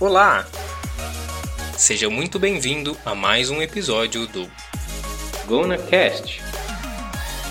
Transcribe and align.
Olá! 0.00 0.44
Seja 1.78 2.10
muito 2.10 2.36
bem-vindo 2.36 2.96
a 3.04 3.14
mais 3.14 3.48
um 3.48 3.62
episódio 3.62 4.26
do 4.26 4.50
GonaCast. 5.46 6.42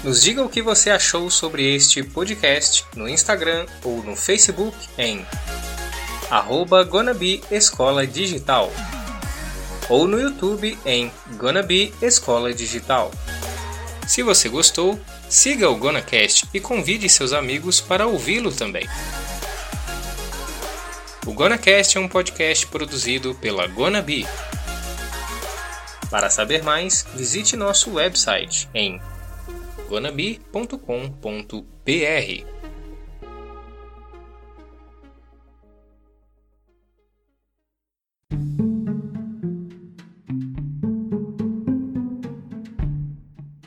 Nos 0.04 0.22
diga 0.22 0.44
o 0.44 0.50
que 0.50 0.62
você 0.62 0.90
achou 0.90 1.32
sobre 1.32 1.74
este 1.74 2.04
podcast 2.04 2.86
no 2.98 3.08
Instagram 3.08 3.66
ou 3.82 4.04
no 4.04 4.18
Facebook 4.18 4.76
em 4.98 5.26
arroba 6.30 6.84
Gonabi 6.84 7.42
Escola 7.50 8.06
Digital 8.06 8.70
ou 9.88 10.06
no 10.06 10.20
YouTube 10.20 10.78
em 10.86 11.10
Gonabi 11.38 11.94
Escola 12.02 12.54
Digital. 12.54 13.10
Se 14.06 14.22
você 14.22 14.50
gostou, 14.50 15.00
siga 15.30 15.70
o 15.70 15.78
GonaCast 15.78 16.50
e 16.54 16.60
convide 16.60 17.08
seus 17.08 17.32
amigos 17.32 17.80
para 17.80 18.06
ouvi-lo 18.06 18.52
também. 18.52 18.86
O 21.26 21.32
GonaCast 21.32 21.98
é 21.98 22.02
um 22.02 22.08
podcast 22.10 22.68
produzido 22.68 23.34
pela 23.36 23.66
Gonabi. 23.66 24.26
Para 26.12 26.30
saber 26.30 26.62
mais, 26.64 27.08
visite 27.16 27.56
nosso 27.56 27.94
website 27.94 28.68
em 28.74 29.00
gonabi.com.br. 29.88 30.78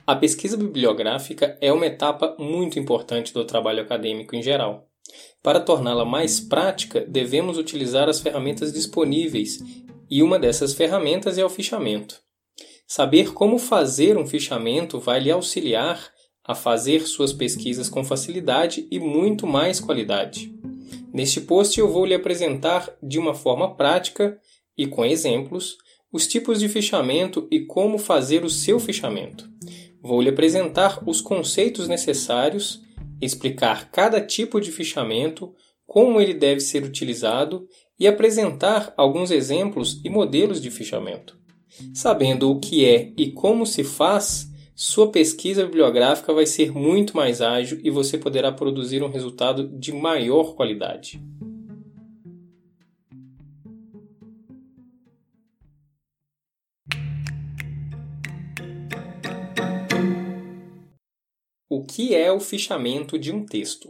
A 0.06 0.14
pesquisa 0.14 0.58
bibliográfica 0.58 1.56
é 1.60 1.72
uma 1.72 1.86
etapa 1.86 2.36
muito 2.38 2.78
importante 2.78 3.32
do 3.32 3.46
trabalho 3.46 3.80
acadêmico 3.80 4.36
em 4.36 4.42
geral. 4.42 4.86
Para 5.42 5.60
torná-la 5.60 6.04
mais 6.04 6.40
prática, 6.40 7.04
devemos 7.06 7.58
utilizar 7.58 8.08
as 8.08 8.20
ferramentas 8.20 8.72
disponíveis, 8.72 9.58
e 10.10 10.22
uma 10.22 10.38
dessas 10.38 10.74
ferramentas 10.74 11.38
é 11.38 11.44
o 11.44 11.50
fichamento. 11.50 12.20
Saber 12.86 13.32
como 13.32 13.58
fazer 13.58 14.16
um 14.16 14.26
fichamento 14.26 15.00
vai 15.00 15.20
lhe 15.20 15.30
auxiliar 15.30 16.12
a 16.44 16.54
fazer 16.54 17.06
suas 17.06 17.32
pesquisas 17.32 17.88
com 17.88 18.04
facilidade 18.04 18.86
e 18.90 19.00
muito 19.00 19.46
mais 19.46 19.80
qualidade. 19.80 20.54
Neste 21.12 21.40
post 21.40 21.78
eu 21.78 21.90
vou 21.90 22.06
lhe 22.06 22.14
apresentar 22.14 22.88
de 23.02 23.18
uma 23.18 23.34
forma 23.34 23.74
prática 23.74 24.38
e 24.78 24.86
com 24.86 25.04
exemplos 25.04 25.76
os 26.12 26.26
tipos 26.26 26.60
de 26.60 26.68
fichamento 26.68 27.48
e 27.50 27.60
como 27.60 27.98
fazer 27.98 28.44
o 28.44 28.50
seu 28.50 28.78
fichamento. 28.78 29.48
Vou 30.00 30.22
lhe 30.22 30.28
apresentar 30.28 31.02
os 31.06 31.20
conceitos 31.20 31.88
necessários 31.88 32.80
explicar 33.20 33.90
cada 33.90 34.20
tipo 34.20 34.60
de 34.60 34.70
fichamento, 34.70 35.54
como 35.86 36.20
ele 36.20 36.34
deve 36.34 36.60
ser 36.60 36.82
utilizado 36.84 37.66
e 37.98 38.06
apresentar 38.06 38.92
alguns 38.96 39.30
exemplos 39.30 40.00
e 40.04 40.10
modelos 40.10 40.60
de 40.60 40.70
fichamento. 40.70 41.36
Sabendo 41.94 42.50
o 42.50 42.58
que 42.58 42.84
é 42.84 43.12
e 43.16 43.30
como 43.30 43.66
se 43.66 43.84
faz, 43.84 44.50
sua 44.74 45.10
pesquisa 45.10 45.64
bibliográfica 45.64 46.32
vai 46.34 46.44
ser 46.44 46.70
muito 46.70 47.16
mais 47.16 47.40
ágil 47.40 47.80
e 47.82 47.90
você 47.90 48.18
poderá 48.18 48.52
produzir 48.52 49.02
um 49.02 49.08
resultado 49.08 49.68
de 49.68 49.92
maior 49.92 50.54
qualidade. 50.54 51.20
Que 61.96 62.14
é 62.14 62.30
o 62.30 62.38
fichamento 62.38 63.18
de 63.18 63.32
um 63.32 63.42
texto? 63.46 63.88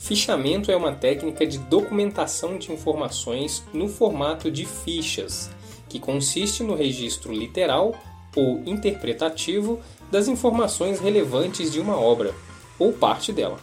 Fichamento 0.00 0.72
é 0.72 0.76
uma 0.76 0.90
técnica 0.90 1.46
de 1.46 1.58
documentação 1.58 2.58
de 2.58 2.72
informações 2.72 3.62
no 3.72 3.86
formato 3.86 4.50
de 4.50 4.66
fichas, 4.66 5.48
que 5.88 6.00
consiste 6.00 6.64
no 6.64 6.74
registro 6.74 7.32
literal 7.32 7.94
ou 8.34 8.60
interpretativo 8.66 9.78
das 10.10 10.26
informações 10.26 10.98
relevantes 10.98 11.70
de 11.70 11.78
uma 11.78 12.00
obra, 12.00 12.34
ou 12.80 12.92
parte 12.92 13.32
dela. 13.32 13.60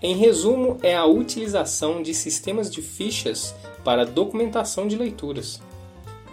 Em 0.00 0.14
resumo, 0.14 0.78
é 0.80 0.94
a 0.94 1.06
utilização 1.06 2.04
de 2.04 2.14
sistemas 2.14 2.70
de 2.70 2.80
fichas 2.80 3.52
para 3.82 4.06
documentação 4.06 4.86
de 4.86 4.96
leituras. 4.96 5.60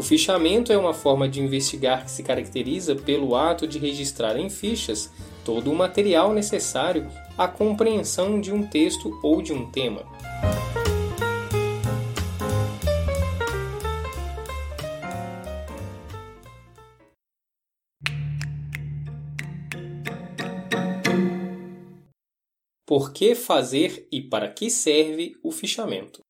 O 0.02 0.04
fichamento 0.04 0.74
é 0.74 0.78
uma 0.80 0.96
forma 0.96 1.30
de 1.30 1.40
investigar 1.40 2.04
que 2.04 2.10
se 2.10 2.24
caracteriza 2.24 2.96
pelo 2.96 3.36
ato 3.36 3.68
de 3.68 3.78
registrar 3.78 4.36
em 4.36 4.50
fichas 4.50 5.12
todo 5.46 5.72
o 5.72 5.76
material 5.76 6.34
necessário 6.34 7.08
à 7.38 7.48
compreensão 7.48 8.42
de 8.42 8.52
um 8.52 8.66
texto 8.66 9.20
ou 9.22 9.44
de 9.44 9.54
um 9.54 9.70
tema. 9.70 10.02
Por 22.88 23.14
que 23.14 23.36
fazer 23.36 24.08
e 24.12 24.20
para 24.20 24.50
que 24.50 24.72
serve 24.72 25.36
o 25.44 25.52
fichamento? 25.52 26.22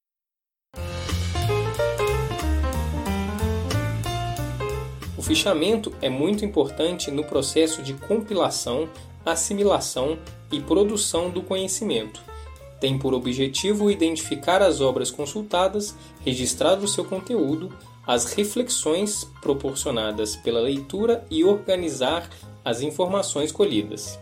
O 5.22 5.24
fichamento 5.24 5.94
é 6.02 6.09
muito 6.09 6.44
importante 6.44 7.12
no 7.12 7.24
processo 7.24 7.84
de 7.84 7.94
compilação, 7.94 8.90
assimilação 9.24 10.18
e 10.52 10.59
produção 10.59 11.30
do 11.30 11.44
conhecimento. 11.44 12.24
Tem 12.80 12.98
por 12.98 13.14
objetivo 13.14 13.92
identificar 13.92 14.64
as 14.64 14.81
obras 14.81 15.12
consultadas, 15.12 15.96
registrar 16.26 16.80
o 16.80 16.88
seu 16.88 17.06
conteúdo, 17.06 17.72
as 18.06 18.34
reflexões 18.34 19.24
proporcionadas 19.44 20.36
pela 20.36 20.60
leitura 20.60 21.24
e 21.30 21.44
organizar 21.44 22.28
as 22.66 22.81
informações 22.81 23.52
colhidas. 23.52 24.18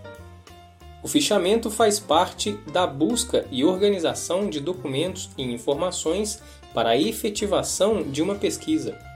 O 1.02 1.08
fichamento 1.08 1.72
faz 1.72 1.98
parte 1.98 2.60
da 2.74 2.86
busca 2.86 3.48
e 3.50 3.64
organização 3.64 4.50
de 4.50 4.60
documentos 4.60 5.30
e 5.38 5.44
informações 5.44 6.44
para 6.74 6.90
a 6.90 6.98
efetivação 6.98 8.04
de 8.04 8.22
uma 8.22 8.36
pesquisa 8.36 9.08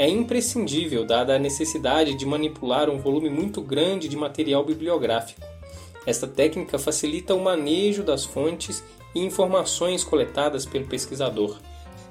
é 0.00 0.08
imprescindível 0.08 1.04
dada 1.04 1.36
a 1.36 1.38
necessidade 1.38 2.14
de 2.14 2.24
manipular 2.24 2.88
um 2.88 2.96
volume 2.96 3.28
muito 3.28 3.60
grande 3.60 4.08
de 4.08 4.16
material 4.16 4.64
bibliográfico. 4.64 5.42
Esta 6.06 6.26
técnica 6.26 6.78
facilita 6.78 7.34
o 7.34 7.44
manejo 7.44 8.02
das 8.02 8.24
fontes 8.24 8.82
e 9.14 9.20
informações 9.20 10.02
coletadas 10.02 10.64
pelo 10.64 10.86
pesquisador, 10.86 11.58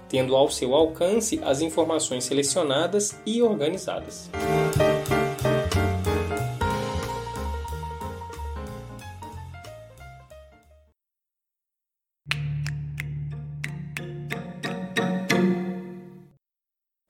tendo 0.08 0.36
ao 0.36 0.52
seu 0.52 0.76
alcance 0.76 1.42
as 1.44 1.62
informações 1.62 2.26
selecionadas 2.26 3.20
e 3.26 3.42
organizadas. 3.42 4.30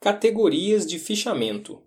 Categorias 0.02 0.86
de 0.88 0.98
fichamento. 0.98 1.82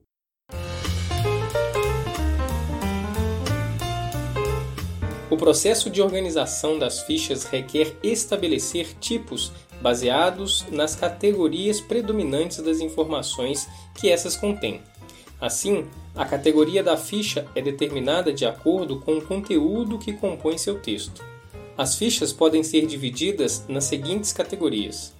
O 5.31 5.37
processo 5.39 5.89
de 5.89 6.03
organização 6.03 6.79
das 6.79 7.01
fichas 7.01 7.45
requer 7.45 7.97
estabelecer 8.03 8.95
tipos 9.01 9.51
baseados 9.81 10.67
nas 10.71 10.95
categorias 10.95 11.81
predominantes 11.81 12.59
das 12.59 12.81
informações 12.81 13.67
que 13.99 14.11
essas 14.11 14.37
contêm. 14.37 14.83
Assim, 15.41 15.87
a 16.15 16.27
categoria 16.27 16.83
da 16.83 16.99
ficha 16.99 17.49
é 17.55 17.63
determinada 17.63 18.31
de 18.31 18.45
acordo 18.45 19.01
com 19.01 19.17
o 19.17 19.25
conteúdo 19.25 19.99
que 19.99 20.13
compõe 20.13 20.59
seu 20.59 20.79
texto. 20.79 21.25
As 21.79 21.97
fichas 21.97 22.31
podem 22.31 22.63
ser 22.63 22.85
divididas 22.85 23.67
nas 23.69 23.85
seguintes 23.85 24.35
categorias: 24.35 25.15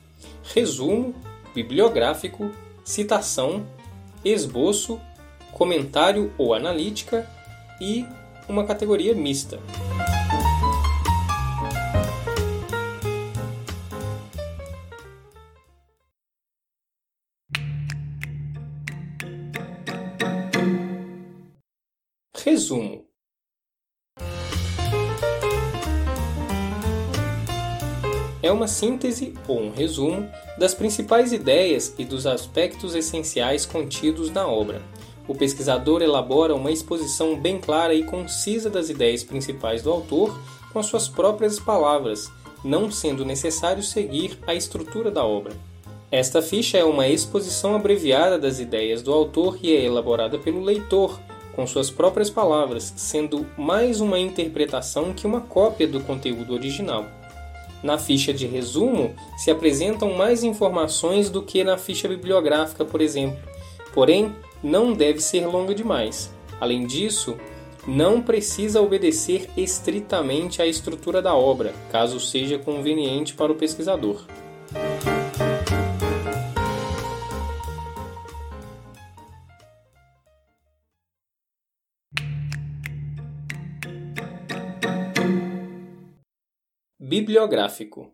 resumo, 0.53 1.15
bibliográfico, 1.55 2.51
citação, 2.85 3.67
esboço, 4.25 5.01
comentário 5.53 6.33
ou 6.39 6.55
analítica 6.55 7.29
e 7.81 8.07
uma 8.49 8.65
categoria 8.65 9.15
mista. 9.15 9.61
Resumo 22.45 23.02
uma 28.63 28.69
síntese 28.69 29.35
ou 29.49 29.61
um 29.61 29.73
resumo 29.73 30.29
das 30.57 30.73
principais 30.73 31.33
ideias 31.33 31.93
e 31.99 32.05
dos 32.05 32.29
aspectos 32.29 32.95
essenciais 32.95 33.67
contidos 33.67 34.31
na 34.31 34.47
obra. 34.47 34.81
O 35.27 35.35
pesquisador 35.35 36.01
elabora 36.01 36.55
uma 36.55 36.71
exposição 36.71 37.37
bem 37.37 37.59
clara 37.59 37.93
e 37.93 38.05
concisa 38.05 38.71
das 38.71 38.89
ideias 38.89 39.25
principais 39.25 39.83
do 39.83 39.91
autor 39.91 40.39
com 40.73 40.81
suas 40.81 41.09
próprias 41.09 41.59
palavras, 41.59 42.31
não 42.65 42.89
sendo 42.89 43.25
necessário 43.25 43.83
seguir 43.83 44.39
a 44.47 44.55
estrutura 44.55 45.11
da 45.11 45.25
obra. 45.25 45.53
Esta 46.09 46.41
ficha 46.41 46.79
é 46.79 46.85
uma 46.85 47.09
exposição 47.09 47.75
abreviada 47.75 48.39
das 48.39 48.61
ideias 48.61 49.03
do 49.03 49.13
autor 49.13 49.59
e 49.61 49.75
é 49.75 49.85
elaborada 49.85 50.39
pelo 50.39 50.63
leitor, 50.63 51.19
com 51.53 51.67
suas 51.67 51.91
próprias 51.91 52.31
palavras, 52.31 52.95
sendo 52.97 53.45
mais 53.59 54.01
uma 54.01 54.21
interpretação 54.21 55.13
que 55.13 55.27
uma 55.27 55.41
cópia 55.41 55.89
do 55.89 56.01
conteúdo 56.01 56.55
original. 56.55 57.22
Na 57.83 57.99
ficha 57.99 58.33
de 58.33 58.47
resumo 58.47 59.15
se 59.37 59.51
apresentam 59.51 60.13
mais 60.15 60.45
informações 60.45 61.29
do 61.29 61.43
que 61.43 61.65
na 61.65 61.77
ficha 61.77 62.09
bibliográfica, 62.09 62.85
por 62.85 63.01
exemplo, 63.01 63.39
porém 63.93 64.33
não 64.63 64.93
deve 64.93 65.21
ser 65.21 65.47
longa 65.47 65.75
demais. 65.75 66.33
Além 66.61 66.87
disso, 66.87 67.37
não 67.87 68.23
precisa 68.23 68.81
obedecer 68.81 69.51
estritamente 69.57 70.63
à 70.63 70.67
estrutura 70.67 71.21
da 71.21 71.35
obra, 71.35 71.75
caso 71.91 72.21
seja 72.21 72.59
conveniente 72.59 73.35
para 73.35 73.51
o 73.51 73.57
pesquisador. 73.57 74.25
Bibliográfico 87.13 88.11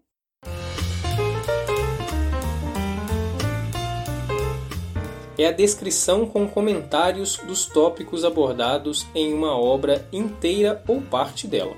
é 5.38 5.46
a 5.46 5.52
descrição 5.52 6.26
com 6.26 6.48
comentários 6.48 7.36
dos 7.36 7.66
tópicos 7.66 8.24
abordados 8.24 9.06
em 9.14 9.32
uma 9.32 9.56
obra 9.56 10.04
inteira 10.12 10.82
ou 10.88 11.00
parte 11.00 11.46
dela. 11.46 11.76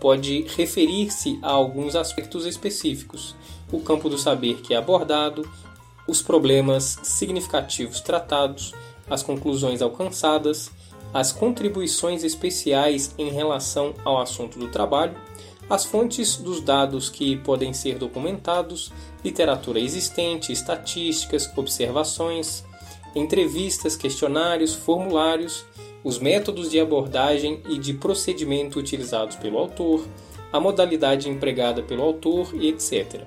Pode 0.00 0.46
referir-se 0.56 1.38
a 1.42 1.52
alguns 1.52 1.94
aspectos 1.94 2.44
específicos, 2.44 3.36
o 3.70 3.78
campo 3.78 4.08
do 4.08 4.18
saber 4.18 4.60
que 4.60 4.74
é 4.74 4.78
abordado, 4.78 5.48
os 6.08 6.20
problemas 6.20 6.98
significativos 7.04 8.00
tratados, 8.00 8.74
as 9.08 9.22
conclusões 9.22 9.80
alcançadas, 9.80 10.72
as 11.14 11.30
contribuições 11.30 12.24
especiais 12.24 13.14
em 13.16 13.30
relação 13.30 13.94
ao 14.04 14.20
assunto 14.20 14.58
do 14.58 14.66
trabalho 14.66 15.27
as 15.68 15.84
fontes 15.84 16.36
dos 16.36 16.60
dados 16.60 17.10
que 17.10 17.36
podem 17.36 17.72
ser 17.72 17.98
documentados, 17.98 18.90
literatura 19.22 19.78
existente, 19.78 20.52
estatísticas, 20.52 21.50
observações, 21.56 22.64
entrevistas, 23.14 23.96
questionários, 23.96 24.74
formulários, 24.74 25.64
os 26.02 26.18
métodos 26.18 26.70
de 26.70 26.80
abordagem 26.80 27.60
e 27.68 27.78
de 27.78 27.92
procedimento 27.92 28.78
utilizados 28.78 29.36
pelo 29.36 29.58
autor, 29.58 30.06
a 30.52 30.58
modalidade 30.58 31.28
empregada 31.28 31.82
pelo 31.82 32.02
autor 32.02 32.50
e 32.54 32.68
etc. 32.68 33.22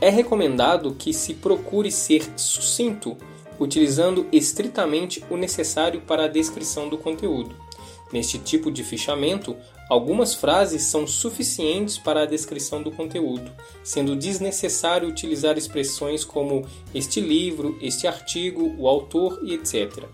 É 0.00 0.10
recomendado 0.10 0.94
que 0.98 1.14
se 1.14 1.32
procure 1.32 1.90
ser 1.90 2.28
sucinto, 2.36 3.16
utilizando 3.58 4.26
estritamente 4.32 5.24
o 5.30 5.36
necessário 5.36 6.02
para 6.02 6.24
a 6.24 6.28
descrição 6.28 6.88
do 6.88 6.98
conteúdo. 6.98 7.63
Neste 8.12 8.38
tipo 8.38 8.70
de 8.70 8.84
fichamento, 8.84 9.56
algumas 9.88 10.34
frases 10.34 10.82
são 10.82 11.06
suficientes 11.06 11.98
para 11.98 12.22
a 12.22 12.26
descrição 12.26 12.82
do 12.82 12.92
conteúdo, 12.92 13.50
sendo 13.82 14.14
desnecessário 14.14 15.08
utilizar 15.08 15.58
expressões 15.58 16.24
como 16.24 16.66
este 16.94 17.20
livro, 17.20 17.76
este 17.80 18.06
artigo, 18.06 18.74
o 18.78 18.86
autor 18.86 19.40
e 19.42 19.54
etc. 19.54 20.04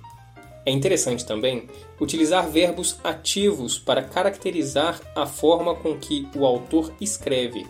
É 0.65 0.71
interessante 0.71 1.25
também 1.25 1.69
utilizar 2.01 2.49
verbos 2.49 2.99
ativos 3.03 3.79
para 3.79 4.03
caracterizar 4.03 5.01
a 5.15 5.27
forma 5.27 5.75
com 5.75 5.99
que 5.99 6.29
o 6.37 6.45
autor 6.45 6.93
escreve. 7.01 7.67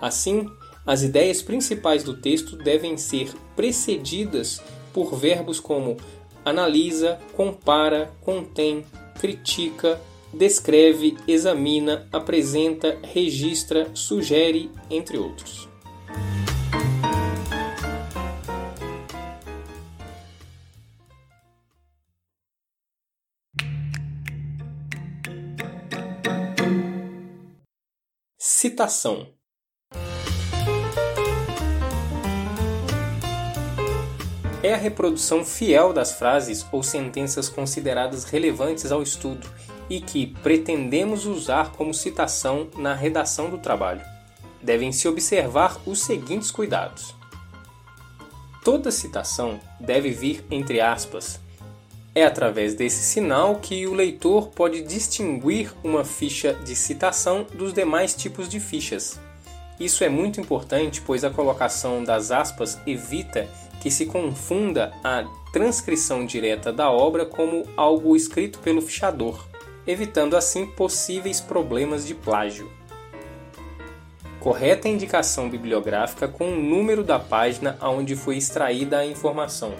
Assim, 0.00 0.48
as 0.86 1.02
ideias 1.02 1.42
principais 1.42 2.02
do 2.02 2.14
texto 2.14 2.56
devem 2.56 2.96
ser 2.96 3.34
precedidas 3.54 4.62
por 4.92 5.14
verbos 5.14 5.60
como 5.60 5.96
analisa, 6.44 7.18
compara, 7.36 8.10
contém, 8.22 8.84
critica, 9.18 10.00
descreve, 10.32 11.16
examina, 11.26 12.08
apresenta, 12.12 12.98
registra, 13.02 13.94
sugere, 13.94 14.70
entre 14.90 15.18
outros. 15.18 15.68
Citação 28.38 29.37
é 34.68 34.74
a 34.74 34.76
reprodução 34.76 35.46
fiel 35.46 35.94
das 35.94 36.12
frases 36.12 36.64
ou 36.70 36.82
sentenças 36.82 37.48
consideradas 37.48 38.24
relevantes 38.24 38.92
ao 38.92 39.02
estudo 39.02 39.48
e 39.88 39.98
que 39.98 40.26
pretendemos 40.26 41.24
usar 41.24 41.72
como 41.72 41.94
citação 41.94 42.68
na 42.76 42.94
redação 42.94 43.48
do 43.48 43.56
trabalho. 43.56 44.02
Devem-se 44.62 45.08
observar 45.08 45.80
os 45.86 46.00
seguintes 46.00 46.50
cuidados. 46.50 47.14
Toda 48.62 48.90
citação 48.90 49.58
deve 49.80 50.10
vir 50.10 50.44
entre 50.50 50.82
aspas. 50.82 51.40
É 52.14 52.24
através 52.24 52.74
desse 52.74 53.02
sinal 53.02 53.56
que 53.56 53.86
o 53.86 53.94
leitor 53.94 54.48
pode 54.48 54.82
distinguir 54.82 55.72
uma 55.82 56.04
ficha 56.04 56.52
de 56.52 56.76
citação 56.76 57.46
dos 57.54 57.72
demais 57.72 58.14
tipos 58.14 58.46
de 58.48 58.60
fichas. 58.60 59.18
Isso 59.80 60.04
é 60.04 60.08
muito 60.10 60.40
importante, 60.40 61.00
pois 61.00 61.24
a 61.24 61.30
colocação 61.30 62.04
das 62.04 62.30
aspas 62.30 62.78
evita 62.86 63.48
que 63.80 63.90
se 63.90 64.06
confunda 64.06 64.92
a 65.02 65.24
transcrição 65.52 66.24
direta 66.24 66.72
da 66.72 66.90
obra 66.90 67.24
como 67.24 67.66
algo 67.76 68.14
escrito 68.14 68.58
pelo 68.58 68.82
fichador, 68.82 69.46
evitando 69.86 70.36
assim 70.36 70.66
possíveis 70.66 71.40
problemas 71.40 72.06
de 72.06 72.14
plágio. 72.14 72.70
Correta 74.40 74.88
indicação 74.88 75.48
bibliográfica 75.48 76.28
com 76.28 76.52
o 76.52 76.62
número 76.62 77.02
da 77.02 77.18
página 77.18 77.76
onde 77.82 78.14
foi 78.14 78.36
extraída 78.36 78.98
a 78.98 79.06
informação. 79.06 79.74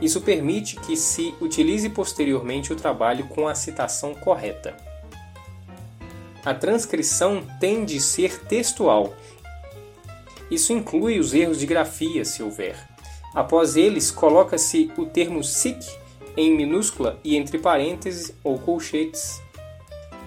Isso 0.00 0.20
permite 0.20 0.76
que 0.76 0.96
se 0.96 1.34
utilize 1.40 1.88
posteriormente 1.88 2.72
o 2.72 2.76
trabalho 2.76 3.26
com 3.28 3.48
a 3.48 3.54
citação 3.54 4.14
correta. 4.14 4.76
A 6.44 6.52
transcrição 6.52 7.42
tem 7.58 7.86
de 7.86 7.98
ser 7.98 8.40
textual 8.40 9.14
isso 10.50 10.72
inclui 10.72 11.18
os 11.18 11.34
erros 11.34 11.58
de 11.58 11.66
grafia, 11.66 12.24
se 12.24 12.42
houver. 12.42 12.76
Após 13.34 13.76
eles, 13.76 14.10
coloca-se 14.10 14.92
o 14.96 15.06
termo 15.06 15.42
SIC 15.42 15.84
em 16.36 16.56
minúscula 16.56 17.18
e 17.24 17.36
entre 17.36 17.58
parênteses 17.58 18.34
ou 18.42 18.58
colchetes. 18.58 19.40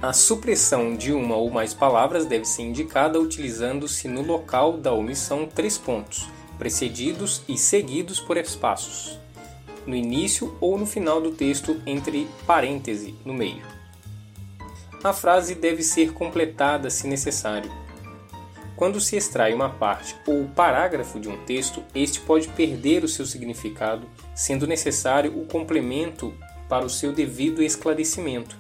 A 0.02 0.14
supressão 0.14 0.96
de 0.96 1.12
uma 1.12 1.36
ou 1.36 1.50
mais 1.50 1.74
palavras 1.74 2.26
deve 2.26 2.46
ser 2.46 2.64
indicada 2.64 3.20
utilizando-se 3.20 4.08
no 4.08 4.22
local 4.22 4.74
da 4.74 4.94
omissão 4.94 5.46
três 5.46 5.78
pontos, 5.78 6.28
precedidos 6.58 7.42
e 7.48 7.58
seguidos 7.58 8.20
por 8.20 8.38
espaços, 8.38 9.18
no 9.86 9.96
início 9.96 10.56
ou 10.60 10.78
no 10.78 10.86
final 10.86 11.22
do 11.22 11.32
texto 11.32 11.82
entre 11.86 12.28
parêntese 12.46 13.16
no 13.26 13.34
meio. 13.34 13.64
A 15.04 15.14
frase 15.14 15.56
deve 15.56 15.82
ser 15.82 16.14
completada 16.14 16.90
se 16.90 17.08
necessário 17.08 17.87
quando 18.78 19.02
se 19.02 19.18
extrai 19.18 19.56
uma 19.56 19.70
parte 19.70 20.16
ou 20.28 20.46
parágrafo 20.46 21.20
de 21.20 21.28
um 21.28 21.36
texto, 21.46 21.84
este 21.96 22.22
pode 22.22 22.48
perder 22.50 23.04
o 23.04 23.08
seu 23.08 23.26
significado, 23.26 24.08
sendo 24.36 24.68
necessário 24.68 25.36
o 25.36 25.48
complemento 25.48 26.32
para 26.70 26.86
o 26.86 26.90
seu 26.90 27.12
devido 27.12 27.64
esclarecimento, 27.64 28.56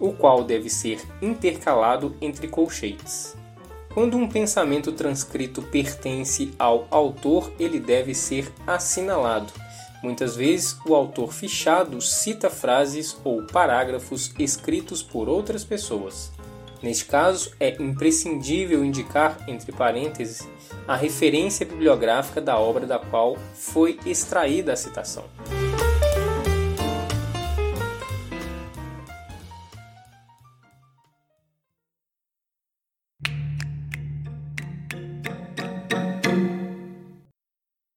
o 0.00 0.12
qual 0.12 0.42
deve 0.42 0.68
ser 0.68 1.00
intercalado 1.22 2.16
entre 2.20 2.48
colchetes. 2.48 3.36
Quando 3.94 4.16
um 4.16 4.28
pensamento 4.28 4.90
transcrito 4.90 5.62
pertence 5.62 6.52
ao 6.58 6.88
autor, 6.90 7.52
ele 7.58 7.78
deve 7.78 8.12
ser 8.12 8.52
assinalado. 8.66 9.52
Muitas 10.02 10.34
vezes, 10.34 10.76
o 10.84 10.96
autor 10.96 11.32
fichado 11.32 12.00
cita 12.00 12.50
frases 12.50 13.16
ou 13.22 13.42
parágrafos 13.44 14.32
escritos 14.36 15.00
por 15.00 15.28
outras 15.28 15.62
pessoas. 15.62 16.32
Neste 16.82 17.04
caso, 17.04 17.54
é 17.60 17.76
imprescindível 17.82 18.82
indicar, 18.82 19.44
entre 19.46 19.70
parênteses, 19.70 20.48
a 20.88 20.96
referência 20.96 21.66
bibliográfica 21.66 22.40
da 22.40 22.58
obra 22.58 22.86
da 22.86 22.98
qual 22.98 23.36
foi 23.54 24.00
extraída 24.06 24.72
a 24.72 24.76
citação. 24.76 25.24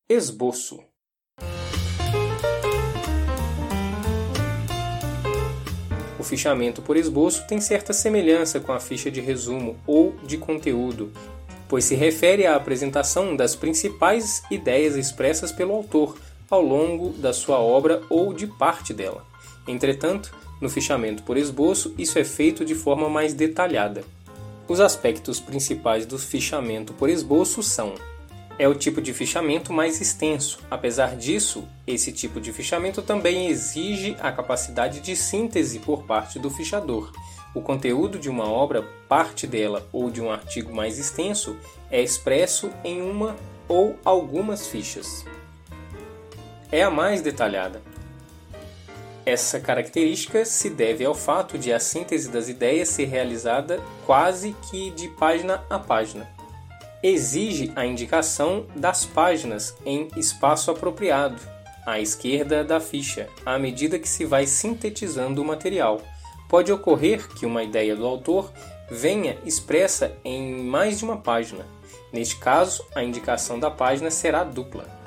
Esboço 0.10 0.93
O 6.24 6.25
fichamento 6.25 6.82
por 6.82 6.96
esboço 6.96 7.46
tem 7.50 7.60
certa 7.60 7.92
semelhança 7.92 8.58
com 8.58 8.72
a 8.72 8.80
ficha 8.80 9.12
de 9.12 9.20
resumo 9.20 9.75
ou 9.86 10.15
de 10.24 10.38
conteúdo, 10.38 11.12
pois 11.68 11.84
se 11.84 11.96
refere 11.96 12.46
à 12.46 12.56
apresentação 12.56 13.36
das 13.36 13.58
principais 13.58 14.42
ideias 14.50 14.96
expressas 14.96 15.51
pelo 15.51 15.74
autor 15.74 16.18
ao 16.50 16.62
longo 16.62 17.10
da 17.10 17.34
sua 17.34 17.60
obra 17.60 18.01
ou 18.10 18.34
de 18.34 18.48
parte 18.48 18.94
dela. 18.94 19.25
Entretanto, 19.68 20.34
no 20.62 20.70
fichamento 20.70 21.24
por 21.24 21.36
esboço, 21.36 21.94
isso 21.98 22.18
é 22.18 22.24
feito 22.24 22.63
de 22.63 22.74
forma 22.74 23.10
mais 23.10 23.34
detalhada. 23.34 24.01
Os 24.65 24.80
aspectos 24.80 25.42
principais 25.42 26.06
do 26.06 26.18
fichamento 26.18 26.94
por 26.94 27.10
esboço 27.10 27.62
são: 27.62 27.96
é 28.58 28.68
o 28.68 28.76
tipo 28.76 29.02
de 29.02 29.14
fichamento 29.14 29.74
mais 29.74 30.00
extenso. 30.00 30.60
Apesar 30.70 31.16
disso, 31.16 31.68
esse 31.88 32.12
tipo 32.12 32.40
de 32.40 32.54
fichamento 32.54 33.02
também 33.02 33.48
exige 33.48 34.16
a 34.20 34.32
capacidade 34.32 35.00
de 35.00 35.16
síntese 35.16 35.80
por 35.80 36.04
parte 36.04 36.40
do 36.40 36.50
fichador. 36.50 37.12
O 37.56 37.62
conteúdo 37.62 38.18
de 38.18 38.30
uma 38.30 38.46
obra, 38.46 38.84
parte 39.08 39.46
dela 39.46 39.88
ou 39.92 40.10
de 40.10 40.22
um 40.22 40.32
artigo 40.32 40.74
mais 40.74 40.98
extenso, 40.98 41.56
é 41.90 42.02
expresso 42.02 42.72
em 42.84 43.02
uma 43.02 43.36
ou 43.68 43.98
algumas 44.04 44.68
fichas. 44.68 45.26
É 46.72 46.84
a 46.84 46.90
mais 46.90 47.22
detalhada. 47.22 47.82
Essa 49.26 49.60
característica 49.60 50.44
se 50.44 50.70
deve 50.70 51.06
ao 51.06 51.16
fato 51.16 51.58
de 51.58 51.72
a 51.72 51.80
síntese 51.80 52.30
das 52.30 52.50
ideias 52.50 52.90
ser 52.90 53.06
realizada 53.06 53.82
quase 54.06 54.54
que 54.70 54.92
de 54.92 55.08
página 55.08 55.64
a 55.70 55.80
página 55.80 56.33
exige 57.04 57.72
a 57.76 57.86
indicação 57.86 58.66
das 58.74 59.06
páginas 59.06 59.76
em 59.86 60.08
espaço 60.16 60.72
apropriado, 60.72 61.40
à 61.86 62.00
esquerda 62.00 62.64
da 62.64 62.80
ficha, 62.80 63.28
à 63.46 63.60
medida 63.60 64.00
que 64.00 64.08
se 64.08 64.24
vai 64.24 64.48
sintetizando 64.48 65.42
o 65.42 65.46
material. 65.46 66.02
Pode 66.48 66.72
ocorrer 66.72 67.28
que 67.28 67.46
uma 67.46 67.62
ideia 67.62 67.96
do 67.96 68.06
autor 68.06 68.52
venha 68.90 69.38
expressa 69.46 70.16
em 70.24 70.64
mais 70.64 71.00
de 71.00 71.04
uma 71.04 71.18
página. 71.18 71.66
Neste 72.12 72.38
caso, 72.38 72.86
a 72.96 73.04
indicação 73.04 73.60
da 73.60 73.70
página 73.70 74.10
será 74.10 74.44
dupla. 74.44 75.03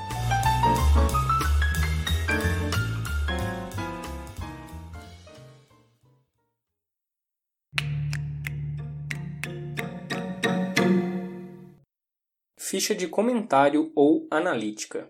Ficha 12.76 12.94
de 12.94 13.08
comentário 13.08 13.90
ou 13.94 14.28
analítica. 14.30 15.08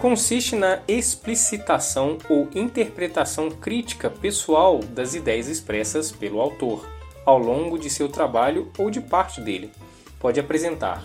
Consiste 0.00 0.54
na 0.54 0.80
explicitação 0.86 2.18
ou 2.28 2.48
interpretação 2.54 3.50
crítica 3.50 4.08
pessoal 4.08 4.78
das 4.78 5.16
ideias 5.16 5.48
expressas 5.48 6.12
pelo 6.12 6.40
autor, 6.40 6.88
ao 7.26 7.40
longo 7.40 7.76
de 7.76 7.90
seu 7.90 8.08
trabalho 8.08 8.70
ou 8.78 8.88
de 8.88 9.00
parte 9.00 9.40
dele. 9.40 9.72
Pode 10.20 10.38
apresentar 10.38 11.04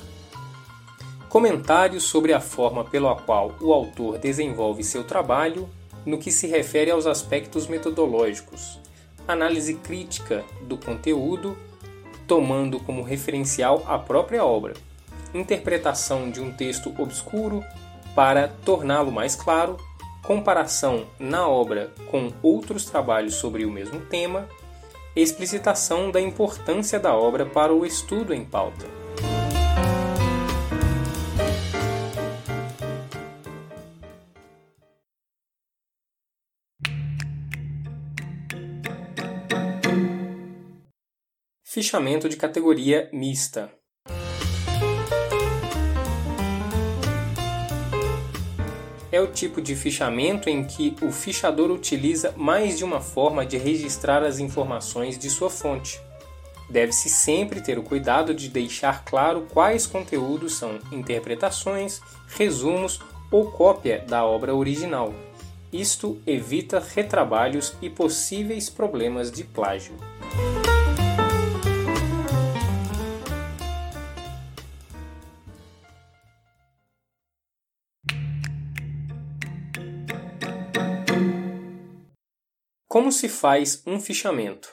comentários 1.30 2.04
sobre 2.04 2.32
a 2.32 2.40
forma 2.40 2.86
pela 2.86 3.16
qual 3.16 3.56
o 3.60 3.74
autor 3.74 4.20
desenvolve 4.20 4.84
seu 4.84 5.04
trabalho 5.04 5.68
no 6.06 6.20
que 6.20 6.32
se 6.32 6.46
refere 6.46 6.92
aos 6.92 7.08
aspectos 7.08 7.66
metodológicos, 7.66 8.80
análise 9.28 9.74
crítica 9.76 10.44
do 10.62 10.78
conteúdo, 10.78 11.58
tomando 12.26 12.80
como 12.80 13.04
referencial 13.04 13.84
a 13.88 14.00
própria 14.00 14.44
obra, 14.46 14.74
interpretação 15.34 16.30
de 16.30 16.40
um 16.40 16.52
texto 16.52 16.94
obscuro 16.98 17.64
para 18.16 18.48
torná-lo 18.48 19.12
mais 19.12 19.36
claro, 19.36 19.78
comparação 20.24 21.06
na 21.20 21.48
obra 21.48 21.94
com 22.10 22.32
outros 22.42 22.86
trabalhos 22.86 23.36
sobre 23.36 23.66
o 23.66 23.72
mesmo 23.72 24.02
tema, 24.02 24.48
explicitação 25.16 26.12
da 26.12 26.20
importância 26.20 27.00
da 27.00 27.16
obra 27.16 27.46
para 27.46 27.74
o 27.74 27.86
estudo 27.86 28.34
em 28.34 28.44
pauta. 28.44 28.86
Fichamento 41.78 42.28
de 42.28 42.36
categoria 42.36 43.08
mista. 43.14 43.72
É 49.12 49.22
o 49.22 49.28
tipo 49.28 49.62
de 49.62 49.76
fichamento 49.76 50.50
em 50.50 50.64
que 50.64 50.96
o 51.04 51.12
fichador 51.12 51.70
utiliza 51.70 52.34
mais 52.36 52.80
de 52.80 52.84
uma 52.84 53.00
forma 53.00 53.46
de 53.46 53.60
registrar 53.60 54.24
as 54.24 54.40
informações 54.40 55.20
de 55.20 55.30
sua 55.30 55.52
fonte. 55.52 56.02
Deve-se 56.68 57.10
sempre 57.10 57.62
ter 57.62 57.78
o 57.78 57.84
cuidado 57.84 58.34
de 58.34 58.50
deixar 58.50 59.06
claro 59.06 59.46
quais 59.54 59.86
conteúdos 59.86 60.56
são 60.56 60.80
interpretações, 60.92 62.02
resumos 62.28 63.00
ou 63.30 63.52
cópia 63.52 64.00
da 64.00 64.26
obra 64.26 64.56
original. 64.56 65.14
Isto 65.72 66.20
evita 66.26 66.80
retrabalhos 66.80 67.76
e 67.84 67.88
possíveis 67.88 68.68
problemas 68.68 69.32
de 69.32 69.44
plágio. 69.44 69.94
Como 83.08 83.14
se 83.14 83.30
faz 83.30 83.82
um 83.88 84.02
fichamento? 84.02 84.68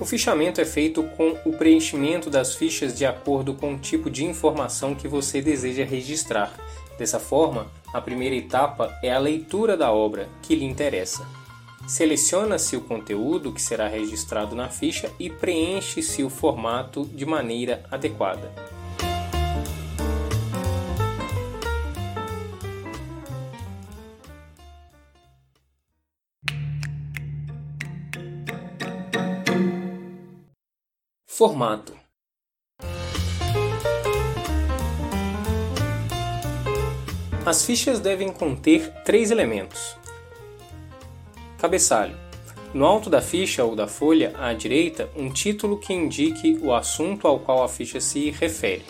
O 0.00 0.04
fichamento 0.06 0.62
é 0.62 0.64
feito 0.64 1.02
com 1.02 1.36
o 1.44 1.52
preenchimento 1.52 2.30
das 2.30 2.54
fichas 2.54 2.96
de 2.96 3.04
acordo 3.04 3.52
com 3.52 3.74
o 3.74 3.78
tipo 3.78 4.08
de 4.08 4.24
informação 4.24 4.94
que 4.94 5.06
você 5.06 5.42
deseja 5.42 5.84
registrar. 5.84 6.54
Dessa 6.98 7.20
forma, 7.20 7.70
a 7.92 8.00
primeira 8.00 8.34
etapa 8.34 8.98
é 9.02 9.12
a 9.12 9.18
leitura 9.18 9.76
da 9.76 9.92
obra 9.92 10.26
que 10.40 10.54
lhe 10.54 10.64
interessa. 10.64 11.28
Seleciona-se 11.86 12.78
o 12.78 12.80
conteúdo 12.80 13.52
que 13.52 13.60
será 13.60 13.88
registrado 13.88 14.56
na 14.56 14.70
ficha 14.70 15.12
e 15.20 15.28
preenche-se 15.28 16.24
o 16.24 16.30
formato 16.30 17.04
de 17.04 17.26
maneira 17.26 17.84
adequada. 17.90 18.50
Formato 31.36 31.92
As 37.44 37.62
fichas 37.62 38.00
devem 38.00 38.32
conter 38.32 38.90
três 39.04 39.30
elementos. 39.30 39.98
Cabeçalho. 41.58 42.16
No 42.72 42.86
alto 42.86 43.10
da 43.10 43.20
ficha 43.20 43.62
ou 43.62 43.76
da 43.76 43.86
folha, 43.86 44.32
à 44.38 44.54
direita, 44.54 45.10
um 45.14 45.28
título 45.28 45.76
que 45.76 45.92
indique 45.92 46.58
o 46.62 46.72
assunto 46.72 47.28
ao 47.28 47.38
qual 47.38 47.62
a 47.62 47.68
ficha 47.68 48.00
se 48.00 48.30
refere. 48.30 48.86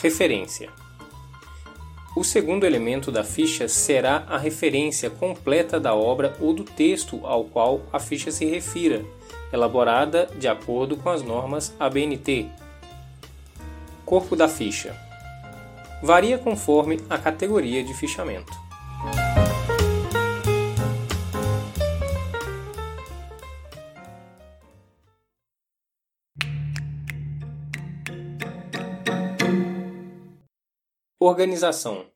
Referência. 0.00 0.70
O 2.16 2.24
segundo 2.24 2.64
elemento 2.64 3.12
da 3.12 3.22
ficha 3.22 3.68
será 3.68 4.24
a 4.26 4.38
referência 4.38 5.10
completa 5.10 5.78
da 5.78 5.94
obra 5.94 6.34
ou 6.40 6.54
do 6.54 6.64
texto 6.64 7.20
ao 7.26 7.44
qual 7.44 7.82
a 7.92 8.00
ficha 8.00 8.30
se 8.30 8.46
refira, 8.46 9.04
elaborada 9.52 10.26
de 10.38 10.48
acordo 10.48 10.96
com 10.96 11.10
as 11.10 11.22
normas 11.22 11.74
ABNT. 11.78 12.48
Corpo 14.04 14.34
da 14.34 14.48
ficha 14.48 14.96
varia 16.02 16.38
conforme 16.38 17.00
a 17.10 17.18
categoria 17.18 17.82
de 17.82 17.92
fichamento. 17.94 18.52
Organização 31.20 32.06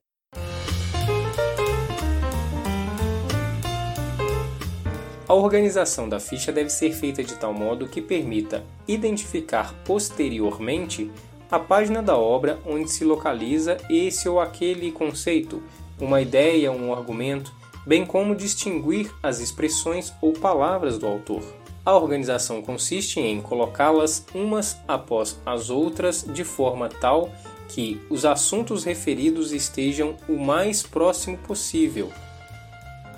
A 5.33 5.35
organização 5.35 6.11
da 6.11 6.21
ficha 6.21 6.53
deve 6.53 6.69
ser 6.69 6.93
feita 6.93 7.25
de 7.25 7.35
tal 7.37 7.55
modo 7.55 7.89
que 7.89 8.03
permita 8.03 8.63
identificar 8.87 9.73
posteriormente 9.83 11.11
a 11.51 11.59
página 11.59 12.03
da 12.03 12.15
obra 12.15 12.61
onde 12.67 12.91
se 12.91 13.03
localiza 13.03 13.79
esse 13.89 14.29
ou 14.29 14.39
aquele 14.39 14.93
conceito, 14.93 15.63
uma 15.99 16.21
ideia, 16.21 16.71
um 16.71 16.93
argumento, 16.93 17.51
bem 17.87 18.05
como 18.05 18.37
distinguir 18.37 19.11
as 19.23 19.41
expressões 19.41 20.13
ou 20.21 20.35
palavras 20.35 20.99
do 20.99 21.07
autor. 21.07 21.43
A 21.83 21.97
organização 21.97 22.61
consiste 22.61 23.19
em 23.19 23.41
colocá-las 23.41 24.27
umas 24.35 24.77
após 24.87 25.41
as 25.47 25.71
outras 25.71 26.27
de 26.29 26.45
forma 26.45 26.91
tal 26.91 27.31
que 27.71 27.99
os 28.11 28.27
assuntos 28.27 28.85
referidos 28.85 29.51
estejam 29.51 30.15
o 30.29 30.37
mais 30.37 30.83
próximo 30.83 31.39
possível. 31.39 32.13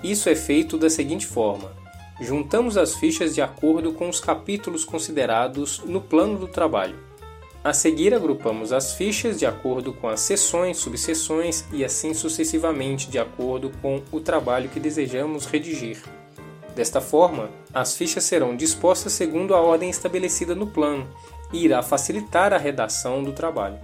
Isso 0.01 0.29
é 0.29 0.35
feito 0.35 0.77
da 0.77 0.89
seguinte 0.89 1.25
forma: 1.25 1.83
juntamos 2.19 2.77
as 2.77 2.95
fichas 2.95 3.35
de 3.35 3.41
acordo 3.41 3.91
com 3.93 4.07
os 4.07 4.19
capítulos 4.19 4.85
considerados 4.85 5.79
no 5.85 6.01
plano 6.01 6.37
do 6.37 6.47
trabalho. 6.47 6.97
A 7.63 7.73
seguir, 7.73 8.13
agrupamos 8.13 8.71
as 8.71 8.93
fichas 8.93 9.39
de 9.39 9.45
acordo 9.45 9.91
com 9.91 10.07
as 10.07 10.19
seções, 10.19 10.77
subseções 10.77 11.65
e 11.73 11.83
assim 11.83 12.13
sucessivamente 12.13 13.09
de 13.09 13.17
acordo 13.17 13.71
com 13.81 14.03
o 14.11 14.19
trabalho 14.19 14.69
que 14.69 14.79
desejamos 14.79 15.47
redigir. 15.47 16.03
Desta 16.75 17.01
forma, 17.01 17.49
as 17.73 17.97
fichas 17.97 18.23
serão 18.23 18.55
dispostas 18.55 19.13
segundo 19.13 19.55
a 19.55 19.61
ordem 19.61 19.89
estabelecida 19.89 20.53
no 20.53 20.67
plano 20.67 21.07
e 21.51 21.65
irá 21.65 21.81
facilitar 21.81 22.53
a 22.53 22.57
redação 22.57 23.23
do 23.23 23.31
trabalho. 23.31 23.79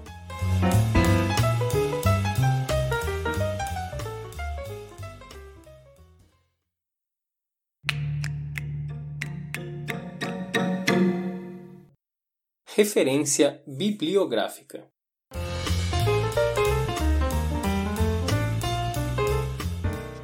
Referência 12.84 13.62
bibliográfica 13.68 14.88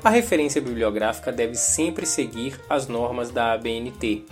A 0.04 0.10
referência 0.10 0.60
bibliográfica 0.60 1.32
deve 1.32 1.54
sempre 1.54 2.08
seguir 2.08 2.60
as 2.68 2.88
normas 2.88 3.30
da 3.30 3.54
ABNT. 3.54 4.26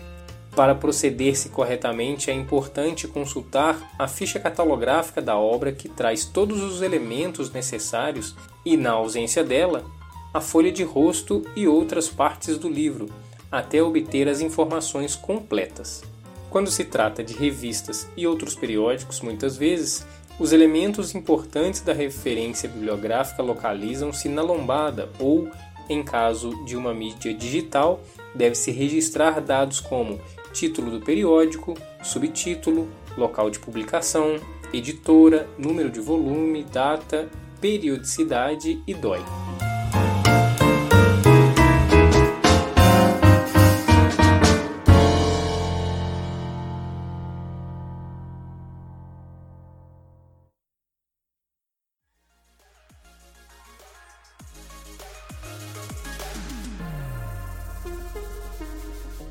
Para 0.56 0.74
proceder-se 0.74 1.50
corretamente, 1.50 2.32
é 2.32 2.34
importante 2.34 3.08
consultar 3.08 3.94
a 4.00 4.08
ficha 4.08 4.40
catalográfica 4.40 5.22
da 5.22 5.38
obra 5.38 5.72
que 5.72 5.88
traz 5.88 6.26
todos 6.26 6.64
os 6.64 6.82
elementos 6.82 7.54
necessários 7.54 8.36
e, 8.66 8.76
na 8.76 8.94
ausência 8.94 9.44
dela, 9.44 9.86
a 10.34 10.42
folha 10.42 10.72
de 10.72 10.82
rosto 10.82 11.44
e 11.56 11.68
outras 11.68 12.10
partes 12.10 12.58
do 12.58 12.70
livro, 12.70 13.08
até 13.52 13.84
obter 13.84 14.28
as 14.28 14.42
informações 14.42 15.16
completas. 15.16 16.15
Quando 16.56 16.72
se 16.72 16.86
trata 16.86 17.22
de 17.22 17.34
revistas 17.34 18.10
e 18.16 18.26
outros 18.26 18.56
periódicos, 18.56 19.20
muitas 19.20 19.58
vezes, 19.58 20.08
os 20.40 20.54
elementos 20.54 21.14
importantes 21.14 21.82
da 21.82 21.92
referência 21.92 22.70
bibliográfica 22.70 23.44
localizam-se 23.44 24.30
na 24.30 24.42
lombada 24.42 25.10
ou 25.20 25.50
em 25.90 26.02
caso 26.02 26.64
de 26.64 26.78
uma 26.78 26.94
mídia 26.94 27.34
digital, 27.34 28.00
deve-se 28.34 28.72
registrar 28.72 29.42
dados 29.42 29.82
como 29.82 30.18
título 30.54 30.90
do 30.92 31.02
periódico, 31.02 31.78
subtítulo, 32.02 32.88
local 33.18 33.50
de 33.50 33.60
publicação, 33.60 34.40
editora, 34.72 35.50
número 35.58 35.90
de 35.90 36.00
volume, 36.00 36.64
data, 36.64 37.30
periodicidade 37.60 38.82
e 38.88 38.94
DOI. 38.94 39.45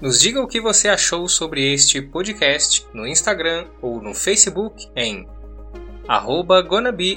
Nos 0.04 0.20
diga 0.20 0.42
o 0.42 0.46
que 0.46 0.60
você 0.60 0.90
achou 0.90 1.26
sobre 1.30 1.72
este 1.72 2.02
podcast 2.02 2.86
no 2.92 3.06
Instagram 3.06 3.64
ou 3.80 4.02
no 4.02 4.12
Facebook 4.12 4.86
em 4.94 5.26
arroba 6.06 6.62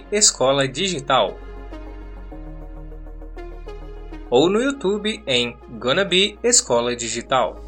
Escola 0.10 0.66
Digital 0.66 1.38
ou 4.30 4.50
no 4.50 4.62
YouTube 4.62 5.22
em 5.28 5.58
Gonabi 5.78 6.40
Escola 6.42 6.96
Digital. 6.96 7.62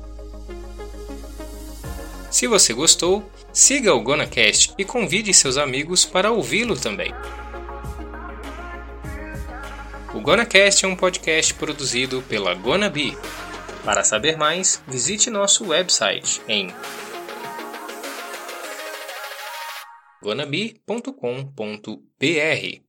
Se 2.32 2.48
você 2.48 2.74
gostou, 2.74 3.30
siga 3.52 3.94
o 3.94 4.02
GonaCast 4.02 4.74
e 4.78 4.86
convide 4.86 5.34
seus 5.34 5.58
amigos 5.58 6.06
para 6.06 6.32
ouvi-lo 6.32 6.78
também. 6.78 7.14
O 10.14 10.22
GonaCast 10.22 10.86
é 10.86 10.88
um 10.88 10.96
podcast 10.96 11.54
produzido 11.56 12.24
pela 12.30 12.54
Gonabi. 12.54 13.18
Para 13.84 14.04
saber 14.04 14.38
mais, 14.38 14.82
visite 14.88 15.30
nosso 15.30 15.68
website 15.68 16.42
em 16.48 16.74
gonabi.com.br. 20.22 22.89